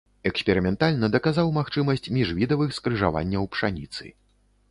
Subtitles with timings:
[0.29, 4.03] Эксперыментальна даказаў магчымасць міжвідавых скрыжаванняў пшаніцы.